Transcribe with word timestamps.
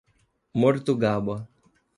Mortugaba 0.59 1.37